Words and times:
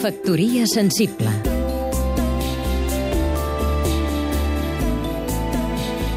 Factoria 0.00 0.66
sensible 0.66 1.28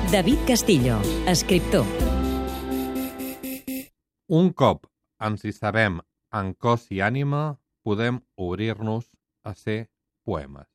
David 0.10 0.38
Castillo, 0.48 1.02
escriptor 1.28 1.84
Un 4.30 4.54
cop 4.54 4.88
ens 5.20 5.44
hi 5.44 5.52
sabem 5.52 6.00
en 6.32 6.54
cos 6.56 6.88
i 6.96 7.02
ànima, 7.04 7.58
podem 7.84 8.22
obrir-nos 8.40 9.12
a 9.44 9.52
ser 9.52 9.90
poemes. 10.24 10.70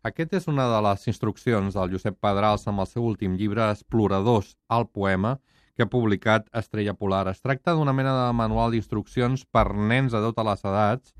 Aquest 0.00 0.32
és 0.40 0.48
una 0.48 0.64
de 0.72 0.80
les 0.88 1.06
instruccions 1.12 1.76
del 1.76 1.92
Josep 1.92 2.16
Pedrals 2.24 2.64
amb 2.72 2.86
el 2.86 2.88
seu 2.88 3.04
últim 3.04 3.36
llibre 3.36 3.68
Exploradors 3.68 4.54
al 4.72 4.88
poema, 4.88 5.36
que 5.76 5.84
ha 5.84 5.92
publicat 5.92 6.48
Estrella 6.56 6.96
Polar. 6.96 7.26
Es 7.28 7.44
tracta 7.44 7.76
d'una 7.76 7.92
mena 7.92 8.16
de 8.16 8.32
manual 8.32 8.72
d'instruccions 8.72 9.44
per 9.44 9.68
nens 9.76 10.16
de 10.16 10.24
totes 10.24 10.54
les 10.54 10.70
edats 10.72 11.17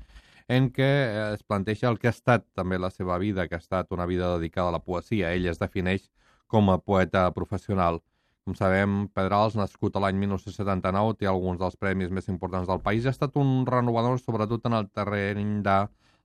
en 0.49 0.71
què 0.73 0.89
es 1.35 1.43
planteja 1.45 1.91
el 1.91 1.99
que 2.01 2.09
ha 2.09 2.15
estat 2.15 2.45
també 2.57 2.79
la 2.81 2.89
seva 2.89 3.19
vida, 3.21 3.45
que 3.47 3.55
ha 3.55 3.61
estat 3.61 3.91
una 3.93 4.07
vida 4.09 4.31
dedicada 4.37 4.71
a 4.71 4.75
la 4.75 4.83
poesia. 4.83 5.29
Ell 5.37 5.45
es 5.51 5.61
defineix 5.61 6.09
com 6.49 6.71
a 6.73 6.79
poeta 6.81 7.27
professional. 7.35 8.01
Com 8.45 8.55
sabem, 8.57 9.03
Pedrals, 9.13 9.53
nascut 9.59 9.95
a 9.95 10.01
l'any 10.01 10.17
1979, 10.17 11.19
té 11.19 11.29
alguns 11.29 11.59
dels 11.61 11.77
premis 11.77 12.09
més 12.09 12.31
importants 12.33 12.67
del 12.67 12.81
país. 12.81 13.05
Ha 13.05 13.13
estat 13.13 13.37
un 13.37 13.67
renovador, 13.69 14.17
sobretot 14.17 14.65
en 14.65 14.77
el 14.79 14.89
terreny 14.89 15.59
de 15.67 15.77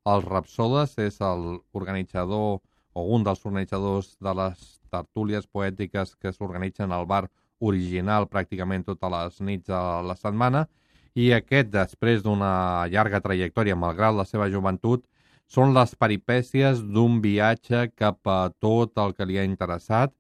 els 0.09 0.25
Rapsodes. 0.25 0.97
És 1.05 1.21
l'organitzador 1.21 2.63
o 2.95 3.05
un 3.17 3.27
dels 3.27 3.45
organitzadors 3.45 4.15
de 4.25 4.35
les 4.41 4.65
tertúlies 4.95 5.47
poètiques 5.47 6.15
que 6.17 6.33
s'organitzen 6.33 6.97
al 6.97 7.05
bar 7.11 7.27
original 7.61 8.25
pràcticament 8.31 8.87
totes 8.89 9.13
les 9.13 9.41
nits 9.45 9.69
de 9.69 9.83
la 10.09 10.17
setmana 10.17 10.65
i 11.15 11.31
aquest, 11.33 11.71
després 11.71 12.23
d'una 12.23 12.87
llarga 12.91 13.23
trajectòria, 13.23 13.79
malgrat 13.79 14.17
la 14.19 14.27
seva 14.27 14.49
joventut, 14.51 15.05
són 15.47 15.75
les 15.77 15.95
peripècies 15.95 16.81
d'un 16.83 17.21
viatge 17.23 17.87
cap 17.95 18.27
a 18.27 18.51
tot 18.59 18.99
el 18.99 19.15
que 19.15 19.27
li 19.29 19.39
ha 19.39 19.47
interessat, 19.47 20.13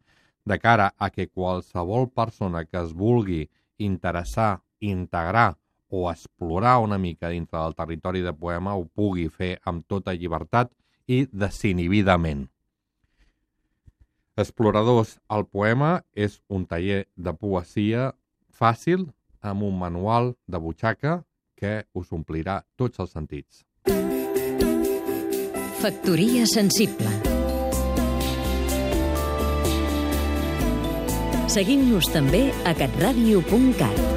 de 0.45 0.59
cara 0.61 0.92
a 0.98 1.09
que 1.11 1.27
qualsevol 1.27 2.11
persona 2.12 2.64
que 2.69 2.78
es 2.78 2.92
vulgui 2.92 3.48
interessar, 3.78 4.61
integrar 4.81 5.55
o 5.89 6.11
explorar 6.11 6.78
una 6.84 6.98
mica 6.98 7.31
dintre 7.33 7.58
del 7.58 7.75
territori 7.75 8.20
de 8.20 8.33
poema 8.33 8.75
ho 8.77 8.84
pugui 8.84 9.29
fer 9.29 9.55
amb 9.64 9.86
tota 9.89 10.12
llibertat 10.12 10.70
i 11.06 11.25
desinhibidament. 11.33 12.48
Exploradors, 14.36 15.19
el 15.31 15.47
poema 15.47 16.03
és 16.12 16.41
un 16.48 16.67
taller 16.67 17.05
de 17.14 17.33
poesia 17.39 18.12
fàcil, 18.51 19.06
amb 19.45 19.69
un 19.69 19.78
manual 19.78 20.33
de 20.48 20.59
butxaca 20.59 21.20
que 21.55 21.84
us 21.95 22.11
omplirà 22.12 22.62
tots 22.77 23.00
els 23.05 23.14
sentits. 23.14 23.62
Factoria 25.84 26.47
sensible 26.48 27.12
Seguim-nos 31.55 32.09
també 32.11 32.48
a 32.67 32.73
catradio.cat 32.75 34.14